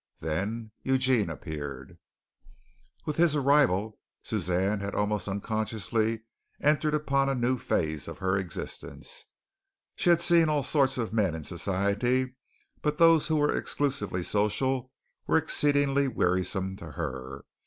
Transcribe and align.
Then 0.19 0.71
Eugene 0.81 1.29
appeared. 1.29 1.99
With 3.05 3.17
his 3.17 3.35
arrival, 3.35 3.99
Suzanne 4.23 4.79
had 4.79 4.95
almost 4.95 5.27
unconsciously 5.27 6.21
entered 6.59 6.95
upon 6.95 7.29
a 7.29 7.35
new 7.35 7.55
phase 7.55 8.07
of 8.07 8.17
her 8.17 8.35
existence. 8.35 9.27
She 9.95 10.09
had 10.09 10.19
seen 10.19 10.49
all 10.49 10.63
sorts 10.63 10.97
of 10.97 11.13
men 11.13 11.35
in 11.35 11.43
society, 11.43 12.33
but 12.81 12.97
those 12.97 13.27
who 13.27 13.35
were 13.35 13.55
exclusively 13.55 14.23
social 14.23 14.91
were 15.27 15.37
exceedingly 15.37 16.07
wearisome 16.07 16.75
to 16.77 16.93
her. 16.93 17.45